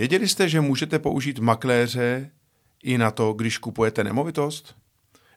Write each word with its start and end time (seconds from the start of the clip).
Věděli 0.00 0.28
jste, 0.28 0.48
že 0.48 0.60
můžete 0.60 0.98
použít 0.98 1.38
makléře 1.38 2.30
i 2.82 2.98
na 2.98 3.10
to, 3.10 3.32
když 3.32 3.58
kupujete 3.58 4.04
nemovitost? 4.04 4.74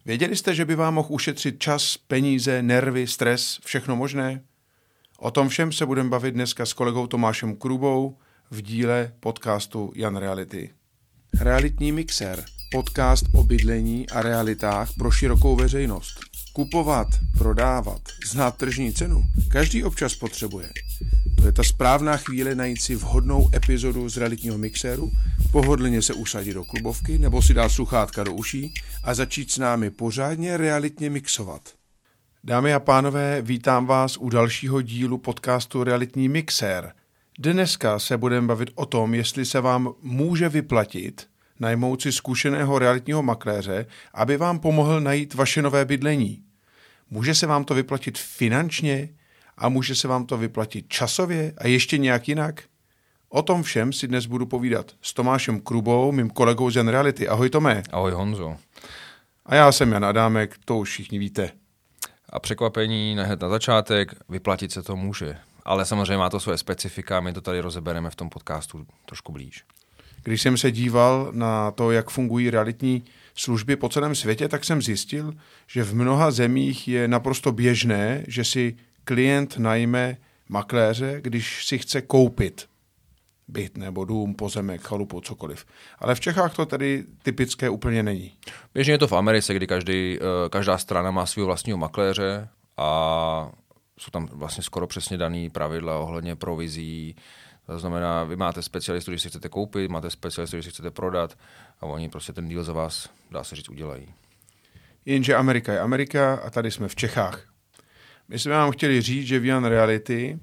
Věděli 0.06 0.36
jste, 0.36 0.56
že 0.56 0.66
by 0.66 0.76
vám 0.76 0.94
mohl 0.94 1.08
ušetřit 1.12 1.60
čas, 1.60 1.98
peníze, 1.98 2.62
nervy, 2.62 3.08
stres, 3.08 3.60
všechno 3.66 3.96
možné? 3.96 4.44
O 5.20 5.32
tom 5.32 5.50
všem 5.50 5.72
se 5.72 5.86
budeme 5.86 6.10
bavit 6.10 6.32
dneska 6.32 6.66
s 6.66 6.74
kolegou 6.74 7.08
Tomášem 7.08 7.56
Krubou 7.56 8.18
v 8.52 8.62
díle 8.62 9.14
podcastu 9.20 9.92
Jan 9.96 10.18
Reality. 10.18 10.70
Realitní 11.42 11.92
mixer, 11.92 12.46
podcast 12.72 13.26
o 13.34 13.44
bydlení 13.44 14.10
a 14.10 14.22
realitách 14.22 14.90
pro 14.98 15.12
širokou 15.12 15.56
veřejnost. 15.56 16.33
Kupovat, 16.54 17.08
prodávat, 17.38 18.02
znát 18.28 18.58
tržní 18.58 18.94
cenu, 18.94 19.24
každý 19.52 19.84
občas 19.84 20.16
potřebuje. 20.16 20.70
To 21.38 21.46
je 21.46 21.52
ta 21.52 21.64
správná 21.64 22.18
chvíle 22.18 22.56
najít 22.56 22.82
si 22.82 22.96
vhodnou 22.96 23.50
epizodu 23.56 24.10
z 24.10 24.18
realitního 24.18 24.58
mixéru, 24.58 25.12
pohodlně 25.52 26.02
se 26.02 26.14
usadit 26.14 26.54
do 26.54 26.64
klubovky 26.64 27.18
nebo 27.18 27.42
si 27.42 27.54
dát 27.54 27.70
sluchátka 27.70 28.24
do 28.24 28.34
uší 28.34 28.74
a 29.04 29.14
začít 29.14 29.52
s 29.52 29.58
námi 29.58 29.90
pořádně 29.90 30.58
realitně 30.58 31.10
mixovat. 31.10 31.62
Dámy 32.44 32.74
a 32.74 32.80
pánové, 32.80 33.42
vítám 33.42 33.86
vás 33.86 34.18
u 34.18 34.30
dalšího 34.30 34.82
dílu 34.82 35.18
podcastu 35.18 35.84
Realitní 35.84 36.30
mixér. 36.30 36.92
Dneska 37.40 38.00
se 38.00 38.18
budeme 38.18 38.48
bavit 38.48 38.70
o 38.76 38.86
tom, 38.86 39.14
jestli 39.14 39.46
se 39.46 39.62
vám 39.62 39.94
může 40.02 40.50
vyplatit 40.50 41.28
najmout 41.64 42.02
si 42.02 42.12
zkušeného 42.12 42.80
realitního 42.80 43.24
makléře, 43.24 43.86
aby 44.14 44.38
vám 44.38 44.60
pomohl 44.60 45.02
najít 45.02 45.34
vaše 45.34 45.62
nové 45.62 45.86
bydlení. 45.86 46.44
Může 47.10 47.36
se 47.36 47.48
vám 47.48 47.64
to 47.64 47.74
vyplatit 47.74 48.18
finančně, 48.18 49.10
a 49.58 49.70
může 49.70 49.96
se 49.96 50.08
vám 50.08 50.26
to 50.26 50.38
vyplatit 50.38 50.86
časově 50.88 51.54
a 51.58 51.68
ještě 51.68 51.98
nějak 51.98 52.28
jinak? 52.28 52.64
O 53.30 53.42
tom 53.42 53.64
všem 53.64 53.94
si 53.94 54.08
dnes 54.08 54.26
budu 54.26 54.46
povídat 54.46 54.92
s 55.02 55.14
Tomášem 55.14 55.60
Krubou, 55.60 56.12
mým 56.12 56.30
kolegou 56.30 56.70
z 56.70 56.84
Reality. 56.84 57.28
Ahoj 57.28 57.50
Tomé. 57.50 57.84
Ahoj 57.92 58.12
Honzo. 58.12 58.58
A 59.46 59.56
já 59.56 59.72
jsem 59.72 59.92
Jan 59.92 60.06
Adámek, 60.06 60.56
to 60.66 60.78
už 60.78 60.90
všichni 60.90 61.20
víte. 61.20 61.52
A 62.30 62.40
překvapení 62.40 63.18
hned 63.20 63.42
na 63.42 63.50
začátek, 63.50 64.16
vyplatit 64.30 64.72
se 64.72 64.84
to 64.84 64.96
může. 64.96 65.38
Ale 65.66 65.86
samozřejmě 65.86 66.18
má 66.18 66.30
to 66.30 66.40
své 66.40 66.58
specifika, 66.58 67.20
my 67.20 67.34
to 67.34 67.42
tady 67.42 67.60
rozebereme 67.60 68.10
v 68.10 68.16
tom 68.16 68.30
podcastu 68.30 68.86
trošku 69.06 69.32
blíž. 69.32 69.64
Když 70.24 70.42
jsem 70.42 70.58
se 70.58 70.72
díval 70.72 71.30
na 71.32 71.72
to, 71.72 71.92
jak 71.92 72.10
fungují 72.10 72.50
realitní 72.50 73.04
služby 73.36 73.76
po 73.76 73.90
celém 73.90 74.16
světě, 74.16 74.48
tak 74.48 74.66
jsem 74.66 74.82
zjistil, 74.82 75.34
že 75.68 75.84
v 75.84 75.96
mnoha 75.96 76.32
zemích 76.32 76.88
je 76.88 77.08
naprosto 77.08 77.52
běžné, 77.52 78.24
že 78.28 78.44
si 78.44 78.76
klient 79.04 79.58
najme 79.58 80.18
makléře, 80.50 81.18
když 81.22 81.66
si 81.66 81.78
chce 81.78 82.02
koupit 82.02 82.68
byt 83.48 83.78
nebo 83.78 84.06
dům, 84.06 84.34
pozemek, 84.34 84.82
chalupu, 84.82 85.22
cokoliv. 85.22 85.66
Ale 86.00 86.16
v 86.16 86.20
Čechách 86.20 86.56
to 86.56 86.66
tedy 86.66 87.04
typické 87.24 87.70
úplně 87.70 88.04
není. 88.04 88.32
Běžně 88.74 88.94
je 88.94 88.98
to 88.98 89.08
v 89.08 89.14
Americe, 89.14 89.54
kdy 89.54 89.68
každý, 89.68 90.18
eh, 90.18 90.50
každá 90.50 90.78
strana 90.78 91.12
má 91.12 91.26
svého 91.26 91.46
vlastního 91.46 91.78
makléře 91.78 92.48
a 92.78 93.52
jsou 94.00 94.12
tam 94.12 94.30
vlastně 94.32 94.64
skoro 94.64 94.88
přesně 94.88 95.18
daný 95.18 95.50
pravidla 95.50 96.00
ohledně 96.00 96.36
provizí. 96.36 97.16
To 97.66 97.80
znamená, 97.80 98.24
vy 98.24 98.36
máte 98.36 98.62
specialistu, 98.62 99.12
když 99.12 99.22
si 99.22 99.30
chcete 99.30 99.50
koupit, 99.50 99.92
máte 99.92 100.10
specialistu, 100.10 100.58
když 100.58 100.66
si 100.66 100.72
chcete 100.72 100.92
prodat 100.92 101.38
a 101.82 101.86
oni 101.86 102.10
prostě 102.10 102.34
ten 102.34 102.50
deal 102.50 102.64
za 102.64 102.74
vás, 102.74 103.10
dá 103.32 103.44
se 103.44 103.56
říct, 103.56 103.70
udělají. 103.70 104.14
Jenže 105.06 105.36
Amerika 105.36 105.74
je 105.74 105.80
Amerika 105.80 106.36
a 106.36 106.50
tady 106.50 106.72
jsme 106.72 106.88
v 106.88 106.96
Čechách. 106.96 107.44
My 108.28 108.40
jsme 108.40 108.52
vám 108.52 108.72
chtěli 108.72 109.02
říct, 109.02 109.28
že 109.28 109.40
v 109.40 109.70
Reality 109.70 110.40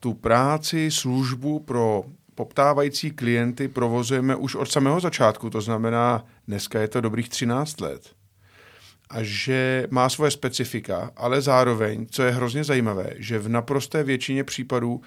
tu 0.00 0.14
práci, 0.14 0.90
službu 0.90 1.60
pro 1.60 2.04
poptávající 2.34 3.10
klienty 3.10 3.68
provozujeme 3.68 4.36
už 4.36 4.54
od 4.54 4.70
samého 4.70 5.00
začátku, 5.00 5.50
to 5.50 5.60
znamená, 5.60 6.24
dneska 6.48 6.80
je 6.80 6.88
to 6.88 7.00
dobrých 7.00 7.28
13 7.28 7.80
let. 7.80 8.10
A 9.10 9.22
že 9.22 9.86
má 9.90 10.08
svoje 10.08 10.30
specifika, 10.30 11.10
ale 11.16 11.40
zároveň, 11.40 12.06
co 12.10 12.22
je 12.22 12.32
hrozně 12.32 12.64
zajímavé, 12.64 13.10
že 13.16 13.38
v 13.38 13.48
naprosté 13.48 14.02
většině 14.02 14.44
případů 14.44 15.00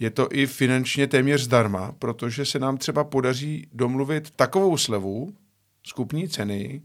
je 0.00 0.10
to 0.10 0.28
i 0.32 0.46
finančně 0.46 1.06
téměř 1.06 1.40
zdarma, 1.40 1.92
protože 1.98 2.44
se 2.44 2.58
nám 2.58 2.76
třeba 2.76 3.04
podaří 3.04 3.68
domluvit 3.72 4.30
takovou 4.30 4.76
slevu 4.76 5.34
skupní 5.82 6.28
ceny, 6.28 6.82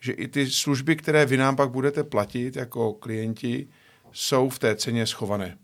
že 0.00 0.12
i 0.12 0.28
ty 0.28 0.50
služby, 0.50 0.96
které 0.96 1.26
vy 1.26 1.36
nám 1.36 1.56
pak 1.56 1.70
budete 1.70 2.04
platit 2.04 2.56
jako 2.56 2.92
klienti, 2.92 3.68
jsou 4.12 4.48
v 4.48 4.58
té 4.58 4.76
ceně 4.76 5.06
schované. 5.06 5.58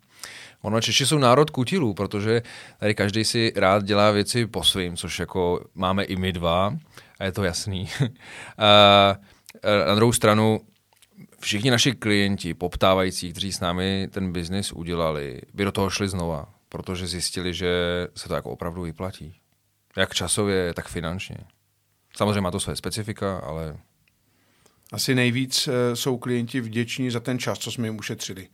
Ono, 0.63 0.81
Češi 0.81 1.07
jsou 1.07 1.19
národ 1.19 1.51
kutilů, 1.51 1.95
protože 1.95 2.43
tady 2.79 2.95
každý 2.95 3.25
si 3.25 3.53
rád 3.57 3.85
dělá 3.85 4.11
věci 4.11 4.47
po 4.47 4.65
svým, 4.65 4.97
což 4.97 5.19
jako 5.19 5.65
máme 5.75 6.05
i 6.05 6.17
my 6.17 6.33
dva 6.33 6.77
a 7.19 7.25
je 7.25 7.33
to 7.33 7.45
jasný. 7.45 7.89
a 8.59 9.17
na 9.87 9.95
druhou 9.95 10.13
stranu, 10.13 10.61
všichni 11.41 11.71
naši 11.71 11.93
klienti, 11.93 12.55
poptávající, 12.55 13.31
kteří 13.31 13.53
s 13.53 13.61
námi 13.61 14.09
ten 14.11 14.33
biznis 14.33 14.73
udělali, 14.73 15.41
by 15.55 15.65
do 15.65 15.73
toho 15.73 15.91
šli 15.91 16.09
znova, 16.09 16.58
protože 16.69 17.07
zjistili, 17.07 17.55
že 17.55 17.69
se 18.17 18.29
to 18.29 18.35
jako 18.35 18.51
opravdu 18.51 18.83
vyplatí. 18.83 19.41
Jak 19.97 20.15
časově, 20.15 20.75
tak 20.75 20.89
finančně. 20.89 21.37
Samozřejmě 22.17 22.41
má 22.41 22.51
to 22.51 22.61
své 22.61 22.77
specifika, 22.77 23.39
ale 23.39 23.79
asi 24.93 25.15
nejvíc 25.15 25.69
eh, 25.69 25.97
jsou 25.97 26.19
klienti 26.19 26.61
vděční 26.61 27.11
za 27.11 27.21
ten 27.21 27.39
čas, 27.39 27.59
co 27.59 27.73
jsme 27.73 27.87
jim 27.87 27.99
ušetřili. 27.99 28.49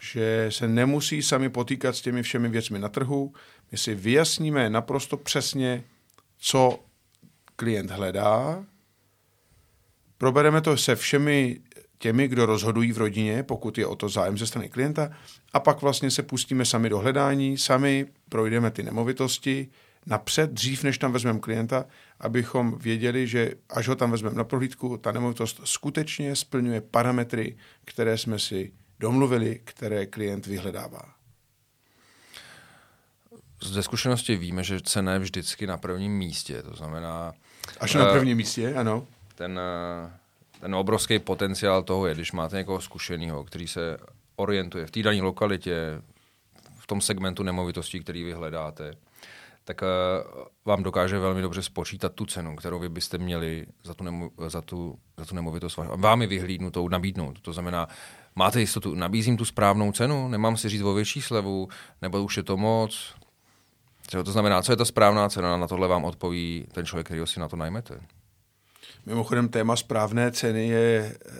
Že 0.00 0.46
se 0.50 0.68
nemusí 0.68 1.22
sami 1.22 1.50
potýkat 1.50 1.96
s 1.96 2.00
těmi 2.00 2.22
všemi 2.22 2.48
věcmi 2.48 2.78
na 2.78 2.88
trhu. 2.88 3.34
My 3.72 3.78
si 3.78 3.94
vyjasníme 3.94 4.70
naprosto 4.70 5.16
přesně, 5.16 5.84
co 6.38 6.80
klient 7.56 7.90
hledá. 7.90 8.64
Probereme 10.18 10.60
to 10.60 10.76
se 10.76 10.96
všemi 10.96 11.60
těmi, 12.00 12.28
kdo 12.28 12.46
rozhodují 12.46 12.92
v 12.92 12.98
rodině, 12.98 13.42
pokud 13.42 13.78
je 13.78 13.86
o 13.86 13.96
to 13.96 14.08
zájem 14.08 14.38
ze 14.38 14.46
strany 14.46 14.68
klienta, 14.68 15.10
a 15.52 15.60
pak 15.60 15.82
vlastně 15.82 16.10
se 16.10 16.22
pustíme 16.22 16.64
sami 16.64 16.88
do 16.88 16.98
hledání, 16.98 17.58
sami 17.58 18.06
projdeme 18.28 18.70
ty 18.70 18.82
nemovitosti, 18.82 19.68
napřed, 20.06 20.50
dřív 20.50 20.84
než 20.84 20.98
tam 20.98 21.12
vezmeme 21.12 21.38
klienta, 21.38 21.84
abychom 22.20 22.78
věděli, 22.78 23.26
že 23.26 23.52
až 23.70 23.88
ho 23.88 23.96
tam 23.96 24.10
vezmeme 24.10 24.36
na 24.36 24.44
prohlídku, 24.44 24.96
ta 24.96 25.12
nemovitost 25.12 25.60
skutečně 25.64 26.36
splňuje 26.36 26.80
parametry, 26.80 27.56
které 27.84 28.18
jsme 28.18 28.38
si 28.38 28.72
domluvili, 29.00 29.60
které 29.64 30.06
klient 30.06 30.46
vyhledává. 30.46 31.02
Ze 33.62 33.82
zkušenosti 33.82 34.36
víme, 34.36 34.64
že 34.64 34.80
cena 34.80 35.12
je 35.12 35.18
vždycky 35.18 35.66
na 35.66 35.76
prvním 35.76 36.12
místě, 36.12 36.62
to 36.62 36.76
znamená... 36.76 37.32
Až 37.80 37.94
na 37.94 38.08
eh, 38.08 38.12
prvním 38.12 38.36
místě, 38.36 38.74
ano. 38.74 39.06
Ten, 39.34 39.60
eh, 39.60 40.20
ten 40.60 40.74
obrovský 40.74 41.18
potenciál 41.18 41.82
toho 41.82 42.06
je, 42.06 42.14
když 42.14 42.32
máte 42.32 42.56
někoho 42.56 42.80
zkušeného, 42.80 43.44
který 43.44 43.68
se 43.68 43.96
orientuje 44.36 44.86
v 44.86 44.90
té 44.90 45.02
dané 45.02 45.22
lokalitě, 45.22 46.02
v 46.78 46.86
tom 46.86 47.00
segmentu 47.00 47.42
nemovitostí, 47.42 48.00
který 48.00 48.24
vy 48.24 48.32
hledáte, 48.32 48.94
tak 49.64 49.82
uh, 49.82 49.88
vám 50.64 50.82
dokáže 50.82 51.18
velmi 51.18 51.42
dobře 51.42 51.62
spočítat 51.62 52.12
tu 52.14 52.26
cenu, 52.26 52.56
kterou 52.56 52.78
vy 52.78 52.88
byste 52.88 53.18
měli 53.18 53.66
za 53.84 53.94
tu, 53.94 54.04
nemo, 54.04 54.30
za 54.48 54.60
tu, 54.62 54.98
za 55.16 55.24
tu 55.24 55.34
nemovitost 55.34 55.76
vám 55.76 56.22
ji 56.22 56.28
vyhlídnutou 56.28 56.88
nabídnout. 56.88 57.40
To 57.40 57.52
znamená, 57.52 57.88
máte 58.36 58.60
jistotu, 58.60 58.94
nabízím 58.94 59.36
tu 59.36 59.44
správnou 59.44 59.92
cenu, 59.92 60.28
nemám 60.28 60.56
si 60.56 60.68
říct 60.68 60.82
o 60.82 60.94
větší 60.94 61.22
slevu, 61.22 61.68
nebo 62.02 62.22
už 62.22 62.36
je 62.36 62.42
to 62.42 62.56
moc. 62.56 63.14
To 64.10 64.32
znamená, 64.32 64.62
co 64.62 64.72
je 64.72 64.76
ta 64.76 64.84
správná 64.84 65.28
cena, 65.28 65.56
na 65.56 65.66
tohle 65.66 65.88
vám 65.88 66.04
odpoví 66.04 66.66
ten 66.72 66.86
člověk, 66.86 67.06
který 67.06 67.20
si 67.24 67.40
na 67.40 67.48
to 67.48 67.56
najmete. 67.56 68.00
Mimochodem 69.06 69.48
téma 69.48 69.76
správné 69.76 70.32
ceny 70.32 70.68
je 70.68 71.12
eh, 71.14 71.30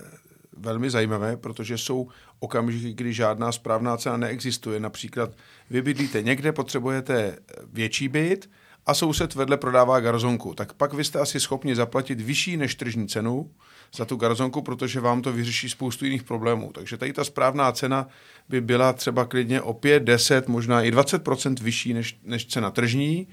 velmi 0.56 0.90
zajímavé, 0.90 1.36
protože 1.36 1.78
jsou 1.78 2.08
okamžiky, 2.38 2.92
kdy 2.92 3.12
žádná 3.12 3.52
správná 3.52 3.96
cena 3.96 4.16
neexistuje. 4.16 4.80
Například 4.80 5.30
vy 5.70 5.82
bydlíte 5.82 6.22
někde, 6.22 6.52
potřebujete 6.52 7.38
větší 7.72 8.08
byt 8.08 8.50
a 8.86 8.94
soused 8.94 9.34
vedle 9.34 9.56
prodává 9.56 10.00
garzonku. 10.00 10.54
Tak 10.54 10.72
pak 10.72 10.92
vy 10.92 11.04
jste 11.04 11.18
asi 11.18 11.40
schopni 11.40 11.74
zaplatit 11.74 12.20
vyšší 12.20 12.56
než 12.56 12.74
tržní 12.74 13.08
cenu 13.08 13.50
za 13.94 14.04
tu 14.04 14.16
garzonku, 14.16 14.62
protože 14.62 15.00
vám 15.00 15.22
to 15.22 15.32
vyřeší 15.32 15.70
spoustu 15.70 16.04
jiných 16.04 16.22
problémů. 16.22 16.72
Takže 16.72 16.96
tady 16.96 17.12
ta 17.12 17.24
správná 17.24 17.72
cena 17.72 18.08
by 18.48 18.60
byla 18.60 18.92
třeba 18.92 19.24
klidně 19.24 19.62
o 19.62 19.72
5, 19.72 20.02
10, 20.02 20.48
možná 20.48 20.82
i 20.82 20.90
20% 20.90 21.62
vyšší 21.62 21.94
než, 21.94 22.18
než 22.24 22.46
cena 22.46 22.70
tržní. 22.70 23.28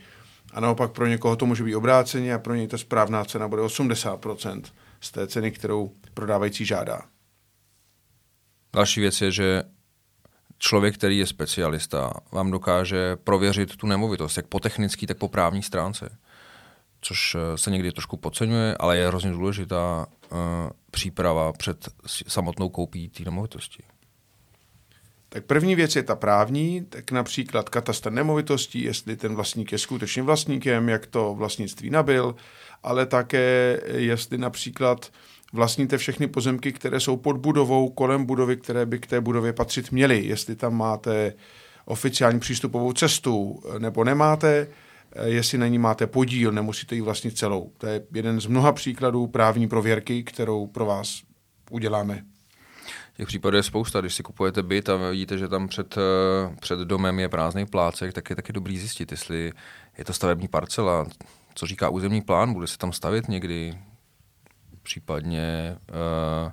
A 0.54 0.60
naopak 0.60 0.92
pro 0.92 1.08
někoho 1.08 1.36
to 1.36 1.46
může 1.46 1.64
být 1.64 1.76
obráceně 1.76 2.34
a 2.34 2.40
pro 2.40 2.56
něj 2.56 2.68
ta 2.68 2.78
správná 2.78 3.26
cena 3.26 3.48
bude 3.48 3.62
80% 3.62 4.62
z 5.02 5.12
té 5.12 5.28
ceny, 5.28 5.52
kterou 5.52 5.92
prodávající 6.14 6.66
žádá. 6.66 7.02
Další 8.74 9.02
věc 9.02 9.22
je, 9.22 9.32
že 9.32 9.64
člověk, 10.58 10.98
který 10.98 11.18
je 11.18 11.26
specialista, 11.26 12.14
vám 12.32 12.52
dokáže 12.52 13.16
prověřit 13.16 13.76
tu 13.76 13.88
nemovitost, 13.88 14.38
jak 14.38 14.48
po 14.48 14.60
technické, 14.60 15.08
tak 15.08 15.18
po 15.18 15.28
právní 15.28 15.64
stránce. 15.64 16.18
Což 17.02 17.36
eh, 17.36 17.58
se 17.58 17.72
někdy 17.72 17.92
trošku 17.92 18.18
podceňuje, 18.18 18.76
ale 18.80 18.98
je 18.98 19.08
hrozně 19.08 19.32
důležitá 19.32 20.06
uh, 20.32 20.38
příprava 20.92 21.54
před 21.54 21.90
samotnou 22.28 22.70
koupí 22.70 23.10
té 23.10 23.24
nemovitosti. 23.24 23.84
Tak 25.30 25.46
první 25.46 25.76
věc 25.76 25.96
je 25.96 26.04
ta 26.04 26.16
právní, 26.16 26.86
tak 26.90 27.12
například 27.12 27.70
katastr 27.70 28.12
nemovitostí, 28.12 28.84
jestli 28.84 29.16
ten 29.16 29.36
vlastník 29.36 29.72
je 29.72 29.78
skutečně 29.78 30.24
vlastníkem, 30.24 30.90
jak 30.90 31.06
to 31.06 31.36
vlastnictví 31.36 31.90
nabil, 31.90 32.36
ale 32.84 33.06
také 33.06 33.80
jestli 33.96 34.38
například 34.38 35.12
vlastníte 35.54 35.98
všechny 35.98 36.28
pozemky, 36.28 36.72
které 36.72 37.00
jsou 37.00 37.18
pod 37.18 37.38
budovou, 37.38 37.90
kolem 37.90 38.26
budovy, 38.26 38.58
které 38.58 38.86
by 38.86 39.00
k 39.00 39.08
té 39.08 39.22
budově 39.22 39.54
patřit 39.54 39.92
měly. 39.92 40.26
Jestli 40.26 40.56
tam 40.56 40.78
máte 40.78 41.34
oficiální 41.86 42.40
přístupovou 42.40 42.94
cestu 42.94 43.64
nebo 43.78 44.04
nemáte, 44.04 44.68
jestli 45.26 45.58
na 45.58 45.68
ní 45.68 45.80
máte 45.80 46.08
podíl, 46.08 46.52
nemusíte 46.52 46.96
ji 46.96 47.02
vlastnit 47.02 47.38
celou. 47.38 47.72
To 47.78 47.88
je 47.88 48.04
jeden 48.14 48.42
z 48.42 48.46
mnoha 48.46 48.72
příkladů 48.72 49.28
právní 49.28 49.68
prověrky, 49.68 50.24
kterou 50.24 50.68
pro 50.68 50.86
vás 50.86 51.22
uděláme. 51.72 52.24
Těch 53.18 53.28
případů 53.28 53.58
je 53.58 53.64
spousta. 53.64 54.02
Když 54.02 54.16
si 54.16 54.24
kupujete 54.24 54.64
byt 54.64 54.90
a 54.90 54.96
vidíte, 54.96 55.38
že 55.38 55.48
tam 55.48 55.68
před, 55.68 55.98
eh, 55.98 56.56
před 56.60 56.80
domem 56.80 57.20
je 57.20 57.30
prázdný 57.30 57.66
plácek, 57.66 58.14
tak 58.14 58.30
je 58.30 58.36
taky 58.36 58.54
dobrý 58.54 58.78
zjistit, 58.78 59.12
jestli 59.12 59.54
je 59.98 60.06
to 60.06 60.14
stavební 60.14 60.48
parcela, 60.48 61.06
co 61.56 61.66
říká 61.66 61.90
územní 61.90 62.22
plán, 62.22 62.54
bude 62.54 62.68
se 62.68 62.78
tam 62.78 62.94
stavit 62.94 63.28
někdy, 63.28 63.78
případně 64.84 65.78
uh, 65.90 66.52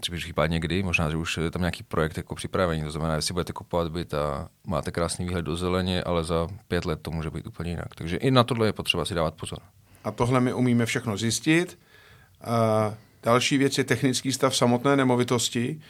případně 0.00 0.60
kdy, 0.60 0.82
možná, 0.82 1.10
že 1.10 1.16
už 1.16 1.36
je 1.36 1.50
tam 1.50 1.62
nějaký 1.62 1.82
projekt 1.82 2.16
jako 2.16 2.34
připravený, 2.34 2.82
to 2.82 2.90
znamená, 2.90 3.14
jestli 3.14 3.32
budete 3.32 3.52
kupovat 3.52 3.92
byt 3.92 4.14
a 4.14 4.48
máte 4.66 4.90
krásný 4.90 5.24
výhled 5.24 5.42
do 5.42 5.56
zeleně, 5.56 6.02
ale 6.02 6.24
za 6.24 6.48
pět 6.68 6.84
let 6.84 6.98
to 7.02 7.10
může 7.10 7.30
být 7.30 7.46
úplně 7.46 7.70
jinak. 7.70 7.94
Takže 7.94 8.16
i 8.16 8.30
na 8.30 8.44
tohle 8.44 8.66
je 8.66 8.72
potřeba 8.72 9.04
si 9.04 9.14
dávat 9.14 9.34
pozor. 9.34 9.58
A 10.04 10.10
tohle 10.10 10.40
my 10.40 10.52
umíme 10.52 10.86
všechno 10.86 11.16
zjistit. 11.16 11.78
Uh, 12.46 12.94
další 13.22 13.58
věc 13.58 13.78
je 13.78 13.84
technický 13.84 14.32
stav 14.32 14.56
samotné 14.56 14.96
nemovitosti. 14.96 15.80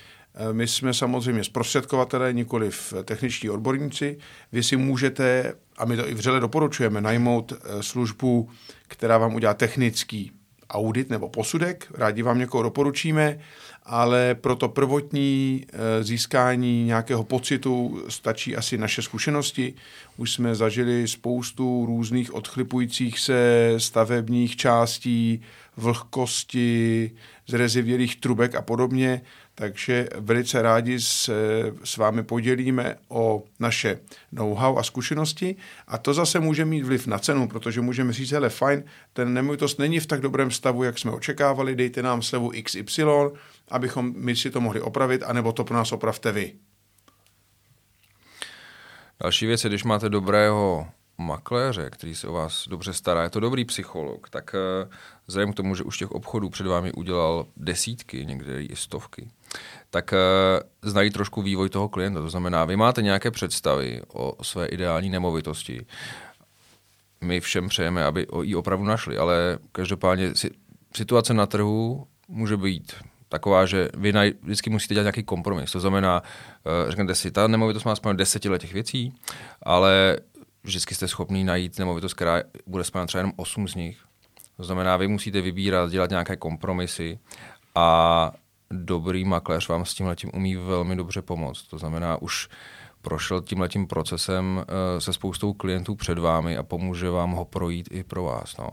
Uh, 0.40 0.52
my 0.52 0.66
jsme 0.66 0.94
samozřejmě 0.94 1.44
zprostředkovatelé, 1.44 2.32
nikoli 2.32 2.70
techničtí 3.04 3.50
odborníci. 3.50 4.18
Vy 4.52 4.62
si 4.62 4.76
můžete, 4.76 5.54
a 5.78 5.84
my 5.84 5.96
to 5.96 6.08
i 6.08 6.14
vřele 6.14 6.40
doporučujeme, 6.40 7.00
najmout 7.00 7.52
službu, 7.80 8.48
která 8.88 9.18
vám 9.18 9.34
udělá 9.34 9.54
technický 9.54 10.39
audit 10.70 11.10
nebo 11.10 11.28
posudek, 11.28 11.86
rádi 11.94 12.22
vám 12.22 12.38
někoho 12.38 12.62
doporučíme, 12.62 13.38
ale 13.84 14.34
pro 14.34 14.56
to 14.56 14.68
prvotní 14.68 15.66
eh, 15.72 16.04
získání 16.04 16.84
nějakého 16.84 17.24
pocitu 17.24 18.04
stačí 18.08 18.56
asi 18.56 18.78
naše 18.78 19.02
zkušenosti. 19.02 19.74
Už 20.16 20.32
jsme 20.32 20.54
zažili 20.54 21.08
spoustu 21.08 21.86
různých 21.86 22.34
odchlipujících 22.34 23.18
se 23.18 23.74
stavebních 23.78 24.56
částí, 24.56 25.42
vlhkosti, 25.76 27.10
zrezivělých 27.46 28.16
trubek 28.16 28.54
a 28.54 28.62
podobně, 28.62 29.20
takže 29.54 30.08
velice 30.16 30.62
rádi 30.62 31.00
se 31.00 31.34
s 31.84 31.96
vámi 31.96 32.22
podělíme 32.22 32.96
o 33.08 33.42
naše 33.58 34.00
know-how 34.32 34.78
a 34.78 34.82
zkušenosti 34.82 35.56
a 35.86 35.98
to 35.98 36.14
zase 36.14 36.40
může 36.40 36.64
mít 36.64 36.82
vliv 36.82 37.06
na 37.06 37.18
cenu, 37.18 37.48
protože 37.48 37.80
můžeme 37.80 38.12
říct, 38.12 38.30
hele 38.30 38.48
fajn, 38.48 38.84
ten 39.12 39.34
nemovitost 39.34 39.78
není 39.78 40.00
v 40.00 40.06
tak 40.06 40.20
dobrém 40.20 40.50
stavu, 40.50 40.82
jak 40.82 40.98
jsme 40.98 41.10
očekávali, 41.10 41.76
dejte 41.76 42.02
nám 42.02 42.22
slevu 42.22 42.52
XY, 42.64 43.04
abychom 43.68 44.12
my 44.16 44.36
si 44.36 44.50
to 44.50 44.60
mohli 44.60 44.80
opravit, 44.80 45.22
anebo 45.22 45.52
to 45.52 45.64
pro 45.64 45.76
nás 45.76 45.92
opravte 45.92 46.32
vy. 46.32 46.52
Další 49.22 49.46
věc 49.46 49.64
je, 49.64 49.70
když 49.70 49.84
máte 49.84 50.08
dobrého 50.08 50.88
makléře, 51.20 51.90
který 51.90 52.14
se 52.14 52.28
o 52.28 52.32
vás 52.32 52.68
dobře 52.68 52.92
stará, 52.92 53.22
je 53.22 53.30
to 53.30 53.40
dobrý 53.40 53.64
psycholog, 53.64 54.30
tak 54.30 54.54
eh, 54.54 54.88
vzhledem 55.26 55.52
k 55.52 55.56
tomu, 55.56 55.74
že 55.74 55.82
už 55.82 55.98
těch 55.98 56.10
obchodů 56.10 56.48
před 56.48 56.66
vámi 56.66 56.92
udělal 56.92 57.46
desítky, 57.56 58.26
někde 58.26 58.62
i 58.62 58.76
stovky, 58.76 59.28
tak 59.90 60.12
uh, 60.12 60.90
znají 60.90 61.10
trošku 61.10 61.42
vývoj 61.42 61.68
toho 61.68 61.88
klienta. 61.88 62.20
To 62.20 62.30
znamená, 62.30 62.64
vy 62.64 62.76
máte 62.76 63.02
nějaké 63.02 63.30
představy 63.30 64.02
o 64.12 64.44
své 64.44 64.66
ideální 64.66 65.10
nemovitosti. 65.10 65.86
My 67.20 67.40
všem 67.40 67.68
přejeme, 67.68 68.04
aby 68.04 68.26
ji 68.42 68.56
opravdu 68.56 68.84
našli, 68.84 69.18
ale 69.18 69.58
každopádně 69.72 70.34
si, 70.34 70.50
situace 70.96 71.34
na 71.34 71.46
trhu 71.46 72.06
může 72.28 72.56
být 72.56 72.92
taková, 73.28 73.66
že 73.66 73.88
vy 73.94 74.12
naj, 74.12 74.32
vždycky 74.42 74.70
musíte 74.70 74.94
dělat 74.94 75.04
nějaký 75.04 75.22
kompromis. 75.22 75.72
To 75.72 75.80
znamená, 75.80 76.22
uh, 76.22 76.90
řeknete 76.90 77.14
si, 77.14 77.30
ta 77.30 77.46
nemovitost 77.46 77.84
má 77.84 77.92
aspoň 77.92 78.16
desetiletí 78.16 78.66
těch 78.66 78.74
věcí, 78.74 79.14
ale 79.62 80.16
vždycky 80.62 80.94
jste 80.94 81.08
schopný 81.08 81.44
najít 81.44 81.78
nemovitost, 81.78 82.14
která 82.14 82.42
bude 82.66 82.84
splnit 82.84 83.06
třeba 83.06 83.20
jenom 83.20 83.32
8 83.36 83.68
z 83.68 83.74
nich. 83.74 83.98
To 84.56 84.64
znamená, 84.64 84.96
vy 84.96 85.08
musíte 85.08 85.40
vybírat, 85.40 85.90
dělat 85.90 86.10
nějaké 86.10 86.36
kompromisy 86.36 87.18
a 87.74 88.32
dobrý 88.70 89.24
makléř 89.24 89.68
vám 89.68 89.84
s 89.84 89.94
tímhletím 89.94 90.30
umí 90.34 90.56
velmi 90.56 90.96
dobře 90.96 91.22
pomoct. 91.22 91.62
To 91.62 91.78
znamená, 91.78 92.22
už 92.22 92.48
prošel 93.02 93.40
tímhletím 93.40 93.86
procesem 93.86 94.56
uh, 94.56 94.64
se 94.98 95.12
spoustou 95.12 95.52
klientů 95.52 95.94
před 95.94 96.18
vámi 96.18 96.56
a 96.56 96.62
pomůže 96.62 97.10
vám 97.10 97.30
ho 97.30 97.44
projít 97.44 97.88
i 97.90 98.04
pro 98.04 98.22
vás. 98.22 98.56
No. 98.56 98.70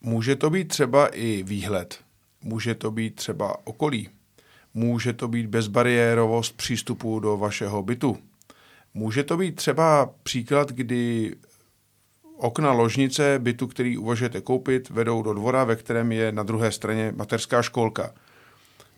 Může 0.00 0.36
to 0.36 0.50
být 0.50 0.68
třeba 0.68 1.06
i 1.06 1.42
výhled, 1.42 1.98
může 2.42 2.74
to 2.74 2.90
být 2.90 3.14
třeba 3.14 3.66
okolí, 3.66 4.08
může 4.74 5.12
to 5.12 5.28
být 5.28 5.46
bezbariérovost 5.46 6.56
přístupu 6.56 7.20
do 7.20 7.36
vašeho 7.36 7.82
bytu, 7.82 8.18
může 8.94 9.22
to 9.22 9.36
být 9.36 9.56
třeba 9.56 10.10
příklad, 10.22 10.72
kdy 10.72 11.34
Okna 12.40 12.72
ložnice 12.72 13.38
bytu, 13.38 13.66
který 13.66 13.98
uvažujete 13.98 14.40
koupit, 14.40 14.90
vedou 14.90 15.22
do 15.22 15.34
dvora, 15.34 15.64
ve 15.64 15.76
kterém 15.76 16.12
je 16.12 16.32
na 16.32 16.42
druhé 16.42 16.72
straně 16.72 17.12
mateřská 17.16 17.62
školka. 17.62 18.14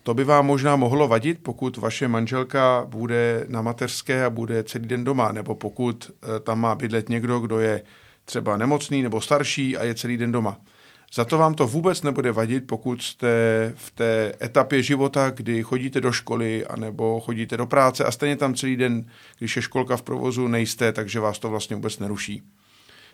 To 0.03 0.13
by 0.13 0.23
vám 0.23 0.45
možná 0.45 0.75
mohlo 0.75 1.07
vadit, 1.07 1.43
pokud 1.43 1.77
vaše 1.77 2.07
manželka 2.07 2.85
bude 2.87 3.45
na 3.47 3.61
mateřské 3.61 4.25
a 4.25 4.29
bude 4.29 4.63
celý 4.63 4.87
den 4.87 5.03
doma, 5.03 5.31
nebo 5.31 5.55
pokud 5.55 6.11
eh, 6.11 6.39
tam 6.39 6.59
má 6.59 6.75
bydlet 6.75 7.09
někdo, 7.09 7.39
kdo 7.39 7.59
je 7.59 7.83
třeba 8.25 8.57
nemocný 8.57 9.01
nebo 9.01 9.21
starší 9.21 9.77
a 9.77 9.83
je 9.83 9.95
celý 9.95 10.17
den 10.17 10.31
doma. 10.31 10.57
Za 11.13 11.25
to 11.25 11.37
vám 11.37 11.53
to 11.53 11.67
vůbec 11.67 12.01
nebude 12.01 12.31
vadit, 12.31 12.67
pokud 12.67 13.01
jste 13.01 13.27
v 13.75 13.91
té 13.91 14.33
etapě 14.41 14.83
života, 14.83 15.29
kdy 15.29 15.63
chodíte 15.63 16.01
do 16.01 16.11
školy 16.11 16.65
anebo 16.65 17.19
chodíte 17.19 17.57
do 17.57 17.65
práce 17.65 18.03
a 18.03 18.11
stejně 18.11 18.35
tam 18.35 18.55
celý 18.55 18.75
den, 18.75 19.05
když 19.37 19.55
je 19.55 19.61
školka 19.61 19.97
v 19.97 20.01
provozu, 20.01 20.47
nejste, 20.47 20.91
takže 20.91 21.19
vás 21.19 21.39
to 21.39 21.49
vlastně 21.49 21.75
vůbec 21.75 21.99
neruší. 21.99 22.43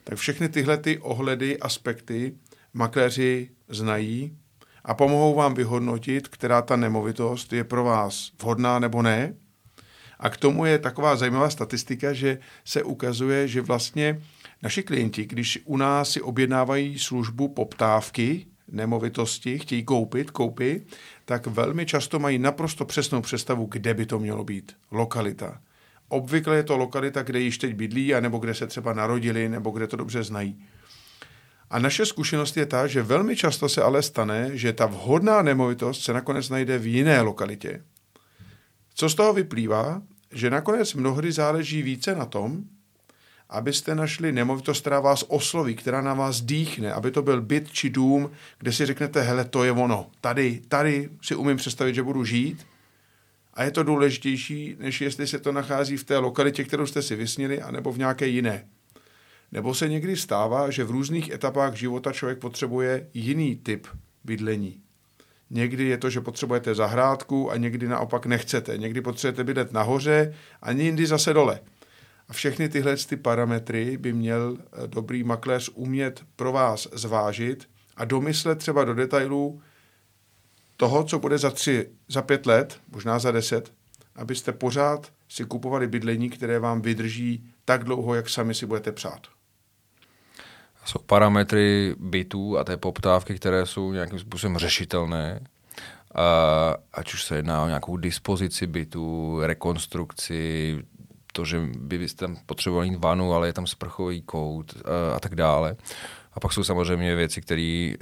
Tak 0.03 0.17
všechny 0.17 0.49
tyhle 0.49 0.77
ty 0.77 0.97
ohledy, 0.97 1.59
aspekty 1.59 2.35
makléři 2.73 3.49
znají 3.69 4.37
a 4.85 4.93
pomohou 4.93 5.35
vám 5.35 5.53
vyhodnotit, 5.53 6.27
která 6.27 6.61
ta 6.61 6.75
nemovitost 6.75 7.53
je 7.53 7.63
pro 7.63 7.83
vás 7.83 8.31
vhodná 8.41 8.79
nebo 8.79 9.01
ne. 9.01 9.33
A 10.19 10.29
k 10.29 10.37
tomu 10.37 10.65
je 10.65 10.79
taková 10.79 11.15
zajímavá 11.15 11.49
statistika, 11.49 12.13
že 12.13 12.37
se 12.65 12.83
ukazuje, 12.83 13.47
že 13.47 13.61
vlastně 13.61 14.21
naši 14.63 14.83
klienti, 14.83 15.25
když 15.25 15.59
u 15.65 15.77
nás 15.77 16.11
si 16.11 16.21
objednávají 16.21 16.99
službu 16.99 17.47
poptávky, 17.47 18.45
nemovitosti, 18.71 19.59
chtějí 19.59 19.83
koupit, 19.83 20.31
koupit, 20.31 20.95
tak 21.25 21.47
velmi 21.47 21.85
často 21.85 22.19
mají 22.19 22.39
naprosto 22.39 22.85
přesnou 22.85 23.21
představu, 23.21 23.65
kde 23.71 23.93
by 23.93 24.05
to 24.05 24.19
mělo 24.19 24.43
být. 24.43 24.75
Lokalita. 24.91 25.61
Obvykle 26.09 26.55
je 26.55 26.63
to 26.63 26.77
lokalita, 26.77 27.23
kde 27.23 27.39
již 27.39 27.57
teď 27.57 27.75
bydlí, 27.75 28.15
anebo 28.15 28.37
kde 28.37 28.53
se 28.53 28.67
třeba 28.67 28.93
narodili, 28.93 29.49
nebo 29.49 29.71
kde 29.71 29.87
to 29.87 29.97
dobře 29.97 30.23
znají. 30.23 30.65
A 31.69 31.79
naše 31.79 32.05
zkušenost 32.05 32.57
je 32.57 32.65
ta, 32.65 32.87
že 32.87 33.03
velmi 33.03 33.35
často 33.35 33.69
se 33.69 33.83
ale 33.83 34.01
stane, 34.01 34.49
že 34.53 34.73
ta 34.73 34.85
vhodná 34.85 35.41
nemovitost 35.41 36.03
se 36.03 36.13
nakonec 36.13 36.49
najde 36.49 36.77
v 36.77 36.87
jiné 36.87 37.21
lokalitě. 37.21 37.83
Co 38.95 39.09
z 39.09 39.15
toho 39.15 39.33
vyplývá? 39.33 40.01
Že 40.31 40.49
nakonec 40.49 40.93
mnohdy 40.93 41.31
záleží 41.31 41.81
více 41.81 42.15
na 42.15 42.25
tom, 42.25 42.63
abyste 43.49 43.95
našli 43.95 44.31
nemovitost, 44.31 44.81
která 44.81 44.99
vás 44.99 45.25
osloví, 45.27 45.75
která 45.75 46.01
na 46.01 46.13
vás 46.13 46.41
dýchne, 46.41 46.93
aby 46.93 47.11
to 47.11 47.21
byl 47.21 47.41
byt 47.41 47.71
či 47.71 47.89
dům, 47.89 48.31
kde 48.59 48.71
si 48.71 48.85
řeknete, 48.85 49.21
hele, 49.21 49.45
to 49.45 49.63
je 49.63 49.71
ono, 49.71 50.07
tady, 50.21 50.61
tady 50.67 51.09
si 51.21 51.35
umím 51.35 51.57
představit, 51.57 51.95
že 51.95 52.03
budu 52.03 52.25
žít 52.25 52.67
a 53.53 53.63
je 53.63 53.71
to 53.71 53.83
důležitější, 53.83 54.75
než 54.79 55.01
jestli 55.01 55.27
se 55.27 55.39
to 55.39 55.51
nachází 55.51 55.97
v 55.97 56.03
té 56.03 56.17
lokalitě, 56.17 56.63
kterou 56.63 56.85
jste 56.85 57.01
si 57.01 57.15
vysnili, 57.15 57.61
anebo 57.61 57.91
v 57.91 57.97
nějaké 57.97 58.27
jiné. 58.27 58.65
Nebo 59.51 59.73
se 59.73 59.89
někdy 59.89 60.15
stává, 60.15 60.69
že 60.69 60.83
v 60.83 60.91
různých 60.91 61.29
etapách 61.29 61.75
života 61.75 62.13
člověk 62.13 62.39
potřebuje 62.39 63.07
jiný 63.13 63.55
typ 63.55 63.87
bydlení. 64.23 64.81
Někdy 65.49 65.83
je 65.83 65.97
to, 65.97 66.09
že 66.09 66.21
potřebujete 66.21 66.75
zahrádku 66.75 67.51
a 67.51 67.57
někdy 67.57 67.87
naopak 67.87 68.25
nechcete. 68.25 68.77
Někdy 68.77 69.01
potřebujete 69.01 69.43
bydlet 69.43 69.71
nahoře 69.71 70.33
a 70.61 70.71
jindy 70.71 71.05
zase 71.05 71.33
dole. 71.33 71.59
A 72.29 72.33
všechny 72.33 72.69
tyhle 72.69 72.95
ty 72.97 73.17
parametry 73.17 73.97
by 73.97 74.13
měl 74.13 74.57
eh, 74.59 74.87
dobrý 74.87 75.23
makléř 75.23 75.69
umět 75.73 76.23
pro 76.35 76.51
vás 76.51 76.87
zvážit 76.93 77.69
a 77.97 78.05
domyslet 78.05 78.59
třeba 78.59 78.83
do 78.83 78.93
detailů, 78.93 79.61
toho, 80.77 81.03
co 81.03 81.19
bude 81.19 81.37
za 81.37 81.51
tři, 81.51 81.89
za 82.07 82.21
pět 82.21 82.45
let, 82.45 82.79
možná 82.91 83.19
za 83.19 83.31
deset, 83.31 83.73
abyste 84.15 84.51
pořád 84.51 85.11
si 85.29 85.45
kupovali 85.45 85.87
bydlení, 85.87 86.29
které 86.29 86.59
vám 86.59 86.81
vydrží 86.81 87.49
tak 87.65 87.83
dlouho, 87.83 88.15
jak 88.15 88.29
sami 88.29 88.53
si 88.53 88.65
budete 88.65 88.91
přát. 88.91 89.27
Jsou 90.85 90.99
parametry 90.99 91.95
bytů 91.99 92.57
a 92.57 92.63
té 92.63 92.77
poptávky, 92.77 93.35
které 93.35 93.65
jsou 93.65 93.91
nějakým 93.93 94.19
způsobem 94.19 94.57
řešitelné 94.57 95.41
ať 96.93 97.13
už 97.13 97.23
se 97.23 97.35
jedná 97.35 97.63
o 97.63 97.67
nějakou 97.67 97.97
dispozici 97.97 98.67
bytu, 98.67 99.37
rekonstrukci, 99.41 100.77
to, 101.37 101.45
že 101.45 101.59
by 101.77 101.97
byste 101.97 102.25
tam 102.25 102.37
potřebovali 102.45 102.89
mít 102.89 102.99
vanu, 102.99 103.33
ale 103.33 103.47
je 103.47 103.53
tam 103.53 103.67
sprchový 103.67 104.21
kout 104.21 104.73
a, 104.73 105.15
a 105.15 105.19
tak 105.19 105.35
dále. 105.35 105.75
A 106.33 106.39
pak 106.39 106.53
jsou 106.53 106.63
samozřejmě 106.63 107.15
věci, 107.15 107.41
které 107.41 107.93